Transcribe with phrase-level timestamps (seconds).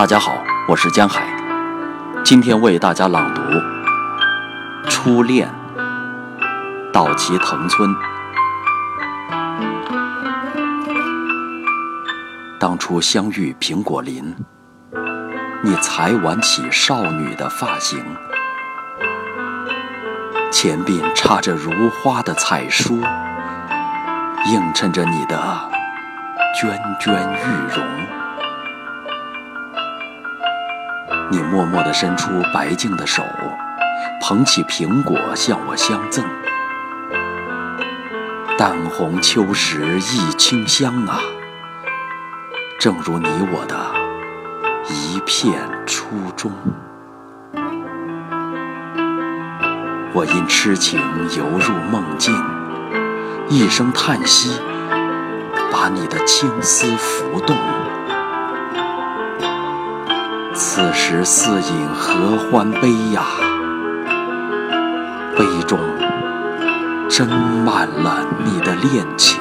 [0.00, 0.32] 大家好，
[0.66, 1.22] 我是江海，
[2.24, 3.42] 今天为大家朗读
[4.88, 5.46] 《初恋》，
[6.90, 7.94] 稻崎藤村。
[12.58, 14.34] 当初相遇苹果林，
[15.62, 18.02] 你才挽起少女的发型，
[20.50, 23.02] 前鬓插着如花的彩书，
[24.46, 25.38] 映衬着你的
[26.58, 28.19] 娟娟玉容。
[31.32, 33.22] 你默默地伸出白净的手，
[34.20, 36.24] 捧起苹果向我相赠。
[38.58, 41.20] 淡红秋实益清香啊，
[42.80, 43.76] 正如你我的
[44.92, 46.50] 一片初衷。
[50.12, 51.00] 我因痴情
[51.36, 52.34] 游入梦境，
[53.48, 54.60] 一声叹息，
[55.70, 57.56] 把你的青丝拂动。
[60.62, 63.24] 此时似饮合欢杯呀，
[65.34, 65.78] 杯中
[67.08, 67.26] 斟
[67.64, 69.39] 满了你的恋情。